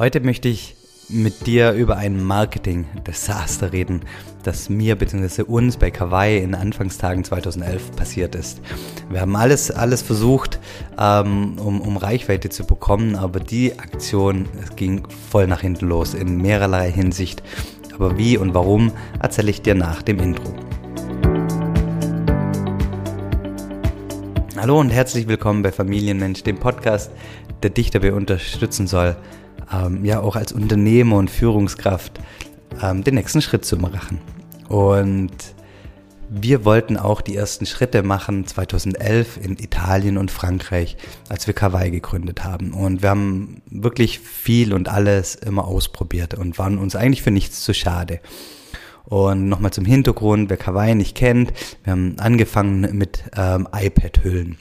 Heute 0.00 0.20
möchte 0.20 0.48
ich 0.48 0.76
mit 1.10 1.46
dir 1.46 1.72
über 1.72 1.98
ein 1.98 2.24
Marketing-Desaster 2.24 3.74
reden, 3.74 4.00
das 4.42 4.70
mir 4.70 4.96
bzw. 4.96 5.42
uns 5.42 5.76
bei 5.76 5.90
Kawaii 5.90 6.38
in 6.38 6.54
Anfangstagen 6.54 7.22
2011 7.22 7.96
passiert 7.96 8.34
ist. 8.34 8.62
Wir 9.10 9.20
haben 9.20 9.36
alles, 9.36 9.70
alles 9.70 10.00
versucht, 10.00 10.58
ähm, 10.98 11.58
um, 11.58 11.82
um 11.82 11.98
Reichweite 11.98 12.48
zu 12.48 12.64
bekommen, 12.64 13.14
aber 13.14 13.40
die 13.40 13.78
Aktion 13.78 14.48
ging 14.74 15.06
voll 15.30 15.46
nach 15.46 15.60
hinten 15.60 15.86
los 15.88 16.14
in 16.14 16.38
mehrerlei 16.38 16.90
Hinsicht. 16.90 17.42
Aber 17.94 18.16
wie 18.16 18.38
und 18.38 18.54
warum 18.54 18.92
erzähle 19.20 19.50
ich 19.50 19.60
dir 19.60 19.74
nach 19.74 20.00
dem 20.00 20.18
Intro. 20.18 20.54
Hallo 24.56 24.80
und 24.80 24.88
herzlich 24.88 25.28
willkommen 25.28 25.60
bei 25.60 25.72
Familienmensch, 25.72 26.42
dem 26.42 26.58
Podcast, 26.58 27.12
der 27.62 27.68
dich 27.68 27.90
dabei 27.90 28.14
unterstützen 28.14 28.86
soll, 28.86 29.14
ähm, 29.72 30.04
ja 30.04 30.20
auch 30.20 30.36
als 30.36 30.52
Unternehmer 30.52 31.16
und 31.16 31.30
Führungskraft 31.30 32.20
ähm, 32.82 33.04
den 33.04 33.14
nächsten 33.14 33.42
Schritt 33.42 33.64
zu 33.64 33.76
machen. 33.76 34.20
Und 34.68 35.32
wir 36.32 36.64
wollten 36.64 36.96
auch 36.96 37.20
die 37.20 37.34
ersten 37.34 37.66
Schritte 37.66 38.04
machen 38.04 38.46
2011 38.46 39.36
in 39.42 39.58
Italien 39.58 40.16
und 40.16 40.30
Frankreich, 40.30 40.96
als 41.28 41.48
wir 41.48 41.54
Kawaii 41.54 41.90
gegründet 41.90 42.44
haben. 42.44 42.72
Und 42.72 43.02
wir 43.02 43.10
haben 43.10 43.62
wirklich 43.68 44.20
viel 44.20 44.72
und 44.72 44.88
alles 44.88 45.34
immer 45.34 45.66
ausprobiert 45.66 46.34
und 46.34 46.56
waren 46.56 46.78
uns 46.78 46.94
eigentlich 46.94 47.22
für 47.22 47.32
nichts 47.32 47.64
zu 47.64 47.74
schade. 47.74 48.20
Und 49.04 49.48
nochmal 49.48 49.72
zum 49.72 49.84
Hintergrund, 49.84 50.50
wer 50.50 50.56
Kawaii 50.56 50.94
nicht 50.94 51.16
kennt, 51.16 51.52
wir 51.82 51.92
haben 51.92 52.14
angefangen 52.20 52.96
mit 52.96 53.24
ähm, 53.36 53.66
iPad-Hüllen. 53.72 54.56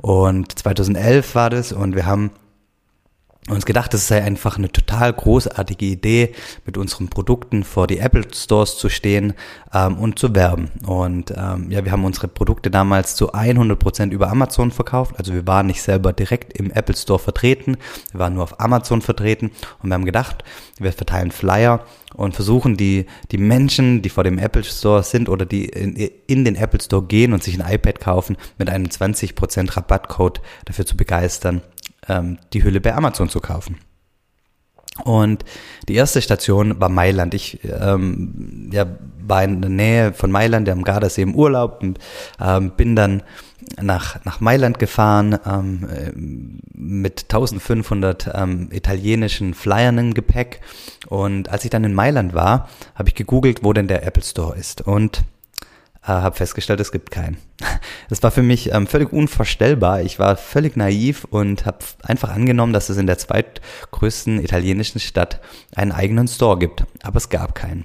Und 0.00 0.56
2011 0.56 1.34
war 1.34 1.50
das 1.50 1.72
und 1.72 1.96
wir 1.96 2.06
haben 2.06 2.30
uns 3.48 3.66
gedacht, 3.66 3.92
es 3.92 4.06
sei 4.06 4.22
einfach 4.22 4.56
eine 4.56 4.70
total 4.70 5.12
großartige 5.12 5.86
Idee, 5.86 6.32
mit 6.64 6.78
unseren 6.78 7.08
Produkten 7.08 7.64
vor 7.64 7.88
die 7.88 7.98
Apple 7.98 8.22
Stores 8.32 8.78
zu 8.78 8.88
stehen 8.88 9.34
ähm, 9.74 9.98
und 9.98 10.16
zu 10.16 10.32
werben. 10.34 10.70
Und 10.86 11.32
ähm, 11.36 11.68
ja, 11.70 11.84
wir 11.84 11.90
haben 11.90 12.04
unsere 12.04 12.28
Produkte 12.28 12.70
damals 12.70 13.16
zu 13.16 13.32
100 13.32 13.76
Prozent 13.76 14.12
über 14.12 14.30
Amazon 14.30 14.70
verkauft. 14.70 15.16
Also 15.18 15.32
wir 15.32 15.44
waren 15.44 15.66
nicht 15.66 15.82
selber 15.82 16.12
direkt 16.12 16.56
im 16.56 16.70
Apple 16.70 16.96
Store 16.96 17.18
vertreten, 17.18 17.78
wir 18.12 18.20
waren 18.20 18.34
nur 18.34 18.44
auf 18.44 18.60
Amazon 18.60 19.02
vertreten 19.02 19.50
und 19.82 19.90
wir 19.90 19.94
haben 19.94 20.04
gedacht, 20.04 20.44
wir 20.78 20.92
verteilen 20.92 21.32
Flyer 21.32 21.84
und 22.14 22.34
versuchen 22.34 22.76
die, 22.76 23.06
die 23.32 23.38
Menschen, 23.38 24.02
die 24.02 24.08
vor 24.08 24.22
dem 24.22 24.38
Apple 24.38 24.62
Store 24.62 25.02
sind 25.02 25.28
oder 25.28 25.46
die 25.46 25.64
in, 25.64 25.96
in 26.26 26.44
den 26.44 26.54
Apple 26.54 26.80
Store 26.80 27.02
gehen 27.02 27.32
und 27.32 27.42
sich 27.42 27.60
ein 27.60 27.74
iPad 27.74 27.98
kaufen, 27.98 28.36
mit 28.58 28.70
einem 28.70 28.86
20% 28.86 29.76
Rabattcode 29.76 30.40
dafür 30.64 30.86
zu 30.86 30.96
begeistern, 30.96 31.62
ähm, 32.08 32.38
die 32.52 32.64
Hülle 32.64 32.80
bei 32.80 32.94
Amazon 32.94 33.28
zu 33.28 33.40
kaufen. 33.40 33.78
Und 35.04 35.44
die 35.88 35.94
erste 35.94 36.20
Station 36.20 36.78
war 36.80 36.90
Mailand. 36.90 37.32
Ich 37.32 37.60
ähm, 37.64 38.70
ja, 38.72 38.86
war 39.26 39.42
in 39.42 39.62
der 39.62 39.70
Nähe 39.70 40.12
von 40.12 40.30
Mailand, 40.30 40.68
am 40.68 40.84
Gardasee 40.84 41.22
im 41.22 41.34
Urlaub 41.34 41.82
und 41.82 41.98
ähm, 42.38 42.72
bin 42.76 42.94
dann 42.94 43.22
nach, 43.80 44.22
nach 44.24 44.40
Mailand 44.40 44.78
gefahren 44.78 45.38
ähm, 45.46 45.88
äh, 45.88 46.12
mit 46.74 47.22
1500 47.22 48.30
ähm, 48.34 48.68
italienischen 48.70 49.54
Flyern 49.54 49.96
im 49.96 50.14
Gepäck. 50.14 50.60
Und 51.08 51.48
als 51.48 51.64
ich 51.64 51.70
dann 51.70 51.84
in 51.84 51.94
Mailand 51.94 52.34
war, 52.34 52.68
habe 52.94 53.08
ich 53.08 53.14
gegoogelt, 53.14 53.64
wo 53.64 53.72
denn 53.72 53.88
der 53.88 54.06
Apple 54.06 54.22
Store 54.22 54.56
ist. 54.56 54.82
Und 54.82 55.22
äh, 56.02 56.08
habe 56.08 56.36
festgestellt, 56.36 56.80
es 56.80 56.92
gibt 56.92 57.10
keinen. 57.10 57.36
Das 58.08 58.22
war 58.22 58.30
für 58.30 58.42
mich 58.42 58.72
ähm, 58.72 58.86
völlig 58.86 59.12
unvorstellbar. 59.12 60.02
Ich 60.02 60.18
war 60.18 60.36
völlig 60.36 60.76
naiv 60.76 61.24
und 61.30 61.64
habe 61.64 61.78
einfach 62.02 62.30
angenommen, 62.30 62.72
dass 62.72 62.90
es 62.90 62.98
in 62.98 63.06
der 63.06 63.16
zweitgrößten 63.16 64.42
italienischen 64.42 65.00
Stadt 65.00 65.40
einen 65.74 65.92
eigenen 65.92 66.28
Store 66.28 66.58
gibt. 66.58 66.84
Aber 67.02 67.16
es 67.16 67.30
gab 67.30 67.54
keinen. 67.54 67.84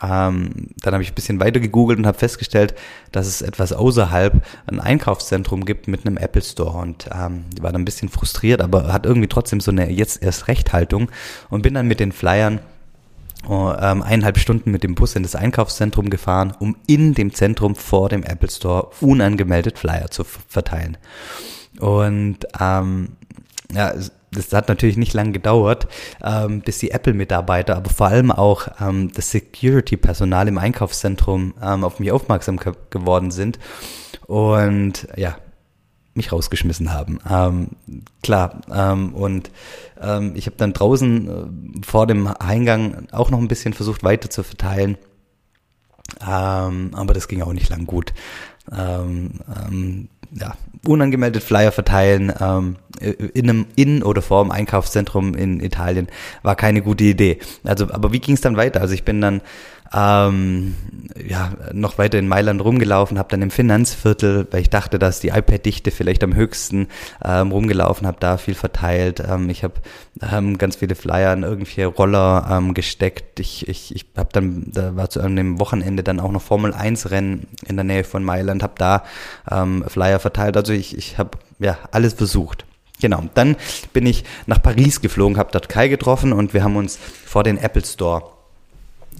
Ähm, 0.00 0.70
dann 0.80 0.94
habe 0.94 1.02
ich 1.02 1.10
ein 1.10 1.14
bisschen 1.14 1.40
weiter 1.40 1.60
gegoogelt 1.60 1.98
und 1.98 2.06
habe 2.06 2.18
festgestellt, 2.18 2.74
dass 3.12 3.26
es 3.26 3.42
etwas 3.42 3.72
außerhalb 3.72 4.44
ein 4.66 4.80
Einkaufszentrum 4.80 5.64
gibt 5.64 5.88
mit 5.88 6.06
einem 6.06 6.16
Apple 6.16 6.42
Store 6.42 6.78
und 6.78 7.08
ähm, 7.12 7.44
war 7.60 7.72
dann 7.72 7.82
ein 7.82 7.84
bisschen 7.84 8.08
frustriert, 8.08 8.60
aber 8.60 8.92
hat 8.92 9.06
irgendwie 9.06 9.28
trotzdem 9.28 9.60
so 9.60 9.70
eine 9.70 9.90
jetzt 9.90 10.22
erst 10.22 10.48
Rechthaltung 10.48 11.10
und 11.50 11.62
bin 11.62 11.74
dann 11.74 11.88
mit 11.88 12.00
den 12.00 12.12
Flyern 12.12 12.60
oh, 13.46 13.72
ähm, 13.78 14.02
eineinhalb 14.02 14.38
Stunden 14.38 14.70
mit 14.70 14.82
dem 14.82 14.94
Bus 14.94 15.14
in 15.14 15.22
das 15.22 15.36
Einkaufszentrum 15.36 16.10
gefahren, 16.10 16.52
um 16.58 16.76
in 16.86 17.14
dem 17.14 17.34
Zentrum 17.34 17.74
vor 17.74 18.08
dem 18.08 18.22
Apple 18.22 18.50
Store 18.50 18.90
unangemeldet 19.00 19.78
Flyer 19.78 20.10
zu 20.10 20.24
verteilen. 20.24 20.96
Und 21.78 22.46
ähm, 22.60 23.16
ja, 23.72 23.92
das 24.30 24.52
hat 24.52 24.68
natürlich 24.68 24.96
nicht 24.96 25.14
lange 25.14 25.32
gedauert, 25.32 25.88
ähm, 26.22 26.60
bis 26.60 26.78
die 26.78 26.90
Apple-Mitarbeiter, 26.90 27.76
aber 27.76 27.90
vor 27.90 28.08
allem 28.08 28.30
auch 28.30 28.68
ähm, 28.80 29.10
das 29.12 29.30
Security-Personal 29.30 30.48
im 30.48 30.58
Einkaufszentrum 30.58 31.54
ähm, 31.62 31.84
auf 31.84 31.98
mich 31.98 32.12
aufmerksam 32.12 32.58
geworden 32.90 33.30
sind. 33.30 33.58
Und 34.26 35.08
ja, 35.16 35.36
mich 36.18 36.32
rausgeschmissen 36.32 36.92
haben. 36.92 37.18
Ähm, 37.28 37.68
klar. 38.22 38.60
Ähm, 38.70 39.14
und 39.14 39.50
ähm, 40.00 40.32
ich 40.34 40.46
habe 40.46 40.56
dann 40.58 40.74
draußen 40.74 41.28
äh, 41.28 41.86
vor 41.86 42.06
dem 42.06 42.26
Eingang 42.26 43.08
auch 43.12 43.30
noch 43.30 43.38
ein 43.38 43.48
bisschen 43.48 43.72
versucht 43.72 44.04
weiter 44.04 44.28
zu 44.28 44.42
verteilen. 44.42 44.98
Ähm, 46.20 46.90
aber 46.92 47.14
das 47.14 47.28
ging 47.28 47.42
auch 47.42 47.52
nicht 47.52 47.70
lang 47.70 47.86
gut. 47.86 48.12
Ähm, 48.70 49.40
ähm, 49.66 50.08
ja, 50.32 50.54
unangemeldet 50.86 51.42
Flyer 51.42 51.72
verteilen 51.72 52.32
ähm, 52.38 52.76
in 53.00 53.48
einem 53.48 53.66
in 53.76 54.02
oder 54.02 54.20
vor 54.20 54.44
dem 54.44 54.50
Einkaufszentrum 54.50 55.34
in 55.34 55.60
Italien 55.60 56.08
war 56.42 56.54
keine 56.54 56.82
gute 56.82 57.04
Idee. 57.04 57.38
Also, 57.64 57.90
aber 57.90 58.12
wie 58.12 58.20
ging 58.20 58.34
es 58.34 58.40
dann 58.40 58.56
weiter? 58.56 58.80
Also 58.80 58.92
ich 58.94 59.04
bin 59.04 59.20
dann 59.20 59.40
ähm, 59.92 60.74
ja, 61.26 61.52
noch 61.72 61.98
weiter 61.98 62.18
in 62.18 62.28
Mailand 62.28 62.62
rumgelaufen, 62.62 63.18
habe 63.18 63.30
dann 63.30 63.42
im 63.42 63.50
Finanzviertel, 63.50 64.46
weil 64.50 64.60
ich 64.60 64.70
dachte, 64.70 64.98
dass 64.98 65.20
die 65.20 65.28
iPad-Dichte 65.28 65.90
vielleicht 65.90 66.22
am 66.22 66.34
höchsten 66.34 66.88
ähm, 67.24 67.52
rumgelaufen, 67.52 68.06
habe 68.06 68.18
da 68.20 68.36
viel 68.36 68.54
verteilt. 68.54 69.22
Ähm, 69.26 69.48
ich 69.48 69.64
habe 69.64 69.74
ähm, 70.20 70.58
ganz 70.58 70.76
viele 70.76 70.94
Flyer 70.94 71.32
in 71.32 71.42
irgendwelche 71.42 71.86
Roller 71.86 72.46
ähm, 72.50 72.74
gesteckt. 72.74 73.40
Ich, 73.40 73.66
ich, 73.68 73.94
ich 73.94 74.06
habe 74.16 74.28
dann, 74.32 74.70
da 74.72 74.94
war 74.96 75.08
zu 75.08 75.20
einem 75.20 75.58
Wochenende 75.58 76.02
dann 76.02 76.20
auch 76.20 76.32
noch 76.32 76.42
Formel 76.42 76.74
1 76.74 77.10
Rennen 77.10 77.46
in 77.66 77.76
der 77.76 77.84
Nähe 77.84 78.04
von 78.04 78.24
Mailand, 78.24 78.62
habe 78.62 78.74
da 78.76 79.04
ähm, 79.50 79.84
Flyer 79.88 80.18
verteilt. 80.18 80.56
Also 80.56 80.72
ich, 80.72 80.96
ich 80.96 81.18
habe 81.18 81.38
ja 81.58 81.78
alles 81.90 82.14
versucht. 82.14 82.66
Genau, 83.00 83.22
dann 83.34 83.56
bin 83.92 84.06
ich 84.06 84.24
nach 84.46 84.60
Paris 84.60 85.00
geflogen, 85.00 85.38
habe 85.38 85.50
dort 85.52 85.68
Kai 85.68 85.86
getroffen 85.88 86.32
und 86.32 86.52
wir 86.52 86.64
haben 86.64 86.76
uns 86.76 86.98
vor 87.24 87.44
den 87.44 87.56
Apple 87.56 87.84
Store 87.84 88.37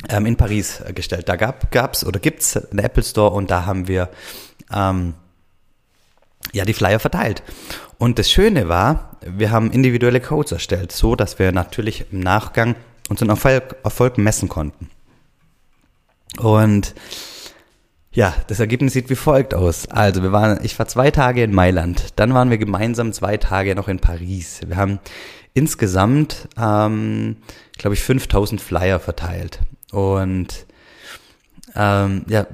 ähm, 0.09 0.27
in 0.27 0.37
Paris 0.37 0.81
äh, 0.81 0.93
gestellt. 0.93 1.29
Da 1.29 1.37
gab 1.37 1.71
gab's 1.71 2.05
oder 2.05 2.21
gibt's 2.21 2.57
einen 2.57 2.79
Apple 2.81 3.03
Store 3.03 3.31
und 3.31 3.51
da 3.51 3.67
haben 3.67 3.89
wir 3.89 4.09
ähm, 4.73 5.15
ja 6.53 6.65
die 6.65 6.75
Flyer 6.75 6.99
verteilt. 6.99 7.43
Und 7.99 8.19
das 8.19 8.31
Schöne 8.31 8.69
war, 8.69 9.17
wir 9.21 9.51
haben 9.51 9.71
individuelle 9.71 10.21
Codes 10.21 10.53
erstellt, 10.53 10.93
so 10.93 11.17
dass 11.17 11.39
wir 11.39 11.53
natürlich 11.53 12.07
im 12.13 12.21
Nachgang 12.21 12.77
unseren 13.09 13.31
Erfolg, 13.31 13.77
Erfolg 13.83 14.19
messen 14.19 14.49
konnten. 14.49 14.91
Und 16.39 16.95
ja, 18.13 18.35
das 18.47 18.61
Ergebnis 18.61 18.95
sieht 18.95 19.11
wie 19.11 19.17
folgt 19.17 19.55
aus. 19.55 19.87
Also, 19.89 20.23
wir 20.23 20.33
waren, 20.33 20.59
ich 20.63 20.79
war 20.79 20.89
zwei 20.89 21.11
Tage 21.11 21.43
in 21.43 21.55
Mailand, 21.55 22.15
dann 22.17 22.35
waren 22.35 22.51
wir 22.51 22.59
gemeinsam 22.59 23.13
zwei 23.13 23.37
Tage 23.37 23.75
noch 23.75 23.89
in 23.89 24.01
Paris. 24.01 24.61
Wir 24.67 24.77
haben 24.77 24.99
insgesamt, 25.55 26.49
ähm, 26.61 27.37
glaube 27.77 27.95
ich, 27.95 28.03
5000 28.03 28.61
Flyer 28.61 29.01
verteilt. 29.01 29.61
Und 29.93 30.67
ähm, 31.75 32.25
ja, 32.29 32.47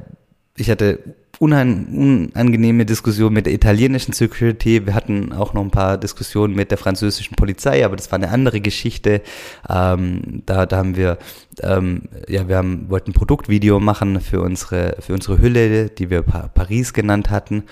ich 0.57 0.71
hatte 0.71 1.01
unangenehme 1.39 2.87
Diskussion 2.87 3.33
mit 3.33 3.47
der 3.47 3.53
italienischen 3.53 4.13
Security. 4.13 4.87
Wir 4.87 4.95
hatten 4.95 5.33
auch 5.33 5.53
noch 5.53 5.63
ein 5.63 5.71
paar 5.71 5.99
Diskussionen 5.99 6.55
mit 6.55 6.71
der 6.71 6.79
französischen 6.79 7.35
Polizei, 7.35 7.85
aber 7.85 7.97
das 7.97 8.11
war 8.11 8.17
eine 8.17 8.31
andere 8.31 8.61
Geschichte. 8.61 9.21
Ähm, 9.69 10.43
da, 10.47 10.67
da 10.67 10.77
haben 10.77 10.97
wir, 10.97 11.19
ähm, 11.61 12.03
ja, 12.29 12.49
wir 12.49 12.57
haben, 12.57 12.89
wollten 12.89 13.11
ein 13.11 13.15
Produktvideo 13.15 13.81
machen 13.81 14.21
für 14.21 14.41
unsere, 14.41 14.97
für 15.01 15.13
unsere 15.13 15.39
Hülle, 15.39 15.89
die 15.89 16.11
wir 16.11 16.23
pa 16.23 16.49
Paris 16.49 16.93
genannt 16.93 17.31
hatten, 17.31 17.65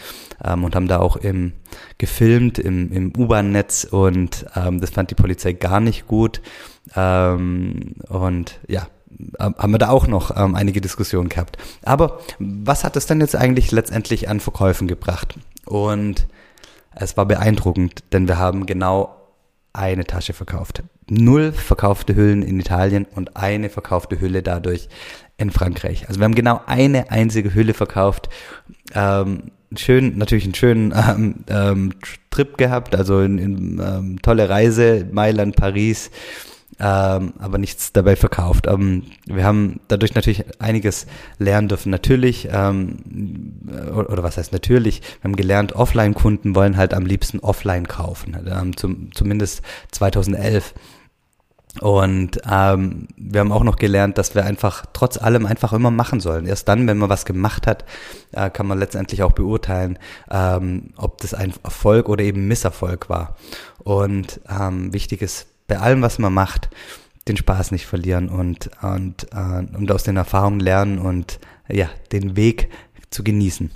ähm, 0.45 0.65
und 0.65 0.75
haben 0.75 0.89
da 0.89 0.99
auch 0.99 1.17
im, 1.17 1.53
gefilmt 1.99 2.59
im, 2.59 2.93
im 2.93 3.13
U-Bahn-Netz 3.17 3.85
und 3.85 4.45
ähm, 4.57 4.81
das 4.81 4.91
fand 4.91 5.11
die 5.11 5.15
Polizei 5.15 5.53
gar 5.53 5.81
nicht 5.81 6.07
gut. 6.07 6.43
Ähm, 6.97 7.95
und 8.09 8.59
ja, 8.67 8.89
haben 9.39 9.73
wir 9.73 9.79
da 9.79 9.89
auch 9.89 10.07
noch 10.07 10.37
ähm, 10.37 10.55
einige 10.55 10.81
Diskussionen 10.81 11.29
gehabt. 11.29 11.59
Aber 11.83 12.21
was 12.39 12.85
hat 12.85 12.97
es 12.97 13.07
denn 13.07 13.21
jetzt 13.21 13.37
eigentlich 13.37 13.71
letztendlich 13.71 14.29
an 14.29 14.41
Verkäufen 14.41 14.89
gebracht? 14.89 15.35
Und 15.65 16.27
es 16.95 17.17
war 17.17 17.27
beeindruckend, 17.27 18.05
denn 18.13 18.29
wir 18.29 18.39
haben 18.39 18.67
genau 18.67 19.17
eine 19.73 20.05
Tasche 20.05 20.33
verkauft. 20.33 20.83
Null 21.09 21.53
verkaufte 21.53 22.15
Hüllen 22.15 22.43
in 22.43 22.61
Italien 22.61 23.07
und 23.15 23.37
eine 23.37 23.71
verkaufte 23.71 24.21
Hülle 24.21 24.43
dadurch 24.43 24.89
in 25.39 25.51
Frankreich. 25.51 26.09
Also 26.09 26.21
wir 26.21 26.25
haben 26.25 26.35
genau 26.35 26.61
eine 26.67 27.11
einzige 27.11 27.55
Hülle 27.55 27.75
verkauft. 27.75 28.29
Ähm, 28.95 29.51
schön, 29.77 30.19
natürlich 30.19 30.45
einen 30.45 30.55
schönen 30.55 30.95
ähm, 31.09 31.45
ähm, 31.49 31.93
Trip 32.31 32.57
gehabt, 32.59 32.95
also 32.95 33.21
in, 33.21 33.39
in, 33.39 33.83
ähm, 33.83 34.23
tolle 34.23 34.49
Reise, 34.49 35.07
Mailand, 35.11 35.57
Paris 35.57 36.11
ähm, 36.83 37.35
aber 37.39 37.59
nichts 37.59 37.93
dabei 37.93 38.17
verkauft. 38.17 38.67
Ähm, 38.67 39.05
wir 39.27 39.45
haben 39.45 39.79
dadurch 39.87 40.15
natürlich 40.15 40.45
einiges 40.61 41.07
lernen 41.39 41.69
dürfen. 41.69 41.91
Natürlich, 41.91 42.49
ähm, 42.51 42.99
oder 43.95 44.25
was 44.25 44.37
heißt 44.37 44.53
natürlich, 44.53 45.01
wir 45.01 45.31
haben 45.31 45.37
gelernt, 45.37 45.75
Offline-Kunden 45.75 46.57
wollen 46.57 46.77
halt 46.77 46.93
am 46.93 47.07
liebsten 47.07 47.39
offline 47.39 47.87
kaufen, 47.87 48.37
ähm, 48.51 48.77
zum, 48.77 49.15
zumindest 49.15 49.63
2011. 49.93 50.75
Und 51.81 52.41
ähm, 52.51 53.07
wir 53.17 53.41
haben 53.41 53.53
auch 53.53 53.65
noch 53.65 53.77
gelernt, 53.77 54.19
dass 54.19 54.35
wir 54.35 54.45
einfach 54.45 54.85
trotz 54.93 55.17
allem 55.17 55.47
einfach 55.47 55.73
immer 55.73 55.91
machen 55.91 56.21
sollen. 56.21 56.47
Erst 56.47 56.69
dann, 56.69 56.87
wenn 56.87 56.99
man 56.99 57.09
was 57.09 57.25
gemacht 57.25 57.67
hat, 57.67 57.85
äh, 58.33 58.51
kann 58.51 58.67
man 58.67 58.79
letztendlich 58.79 59.23
auch 59.23 59.33
beurteilen, 59.33 59.99
ähm, 60.31 60.91
ob 60.97 61.19
das 61.23 61.33
ein 61.33 61.55
Erfolg 61.63 62.09
oder 62.09 62.25
eben 62.25 62.47
Misserfolg 62.47 63.09
war. 63.09 63.37
Und 63.79 64.41
ähm, 64.51 64.93
wichtig 64.93 65.23
ist 65.23 65.47
bei 65.73 65.79
allem, 65.79 66.03
was 66.03 66.19
man 66.19 66.35
macht, 66.35 66.69
den 67.29 67.39
Spaß 67.39 67.71
nicht 67.71 67.87
verlieren 67.87 68.29
und, 68.29 68.69
und, 68.83 69.27
äh, 69.33 69.65
und 69.75 69.91
aus 69.91 70.03
den 70.03 70.19
Erfahrungen 70.19 70.61
lernen 70.61 70.99
und 70.99 71.41
ja, 71.67 71.89
den 72.13 72.37
Weg 72.37 72.69
zu 73.09 73.25
genießen. 73.25 73.71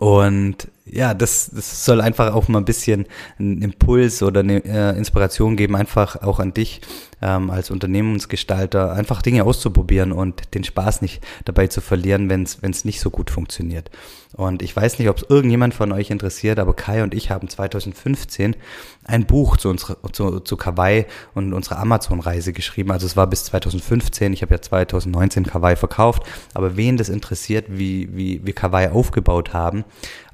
Und 0.00 0.68
ja, 0.84 1.14
das, 1.14 1.50
das 1.54 1.84
soll 1.84 2.00
einfach 2.00 2.34
auch 2.34 2.48
mal 2.48 2.58
ein 2.58 2.64
bisschen 2.64 3.06
einen 3.38 3.62
Impuls 3.62 4.22
oder 4.22 4.40
eine 4.40 4.64
äh, 4.64 4.96
Inspiration 4.98 5.56
geben, 5.56 5.76
einfach 5.76 6.22
auch 6.22 6.40
an 6.40 6.54
dich 6.54 6.80
ähm, 7.20 7.50
als 7.50 7.70
Unternehmensgestalter, 7.70 8.92
einfach 8.92 9.22
Dinge 9.22 9.44
auszuprobieren 9.44 10.10
und 10.10 10.54
den 10.54 10.64
Spaß 10.64 11.00
nicht 11.02 11.22
dabei 11.44 11.68
zu 11.68 11.80
verlieren, 11.80 12.28
wenn 12.28 12.42
es 12.42 12.84
nicht 12.84 13.00
so 13.00 13.10
gut 13.10 13.30
funktioniert. 13.30 13.90
Und 14.34 14.62
ich 14.62 14.74
weiß 14.74 14.98
nicht, 14.98 15.08
ob 15.08 15.18
es 15.18 15.26
irgendjemand 15.28 15.74
von 15.74 15.92
euch 15.92 16.10
interessiert, 16.10 16.58
aber 16.58 16.74
Kai 16.74 17.02
und 17.02 17.14
ich 17.14 17.30
haben 17.30 17.48
2015 17.48 18.56
ein 19.04 19.26
Buch 19.26 19.58
zu, 19.58 19.68
unserer, 19.68 19.98
zu, 20.12 20.40
zu 20.40 20.56
Kawaii 20.56 21.04
und 21.34 21.52
unserer 21.52 21.78
Amazon-Reise 21.78 22.52
geschrieben. 22.52 22.90
Also 22.90 23.06
es 23.06 23.16
war 23.16 23.26
bis 23.26 23.44
2015, 23.44 24.32
ich 24.32 24.42
habe 24.42 24.54
ja 24.54 24.62
2019 24.62 25.44
Kawaii 25.44 25.76
verkauft, 25.76 26.22
aber 26.54 26.76
wen 26.76 26.96
das 26.96 27.08
interessiert, 27.08 27.66
wie, 27.68 28.08
wie 28.16 28.44
wir 28.44 28.54
Kawaii 28.54 28.88
aufgebaut 28.88 29.52
haben, 29.52 29.84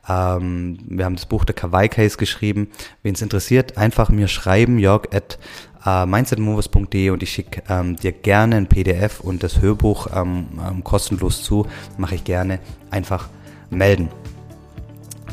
ähm, 0.08 0.78
wir 0.88 1.04
haben 1.04 1.16
das 1.16 1.26
Buch 1.26 1.44
der 1.44 1.54
Kawaii 1.54 1.88
Case 1.88 2.16
geschrieben. 2.16 2.68
Wen 3.02 3.14
es 3.14 3.22
interessiert, 3.22 3.76
einfach 3.76 4.08
mir 4.08 4.28
schreiben, 4.28 4.78
jörg 4.78 5.04
at 5.12 5.38
äh, 5.84 6.06
mindsetmovers.de 6.06 7.10
und 7.10 7.22
ich 7.22 7.30
schicke 7.30 7.62
ähm, 7.68 7.96
dir 7.96 8.12
gerne 8.12 8.56
ein 8.56 8.66
PDF 8.66 9.20
und 9.20 9.42
das 9.42 9.60
Hörbuch 9.60 10.08
ähm, 10.14 10.46
ähm, 10.66 10.84
kostenlos 10.84 11.42
zu. 11.42 11.66
Mache 11.96 12.16
ich 12.16 12.24
gerne. 12.24 12.58
Einfach 12.90 13.28
melden. 13.70 14.08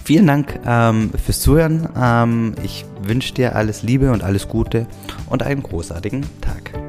Vielen 0.04 0.27
Dank 0.27 0.60
ähm, 0.66 1.12
fürs 1.24 1.42
Zuhören. 1.42 1.89
Ähm, 2.00 2.56
ich 2.63 2.86
wünsche 3.01 3.33
dir 3.33 3.56
alles 3.56 3.81
Liebe 3.81 4.12
und 4.12 4.24
alles 4.24 4.48
Gute 4.48 4.88
und 5.28 5.42
einen 5.42 5.63
großartigen 5.63 6.25
Tag. 6.42 6.85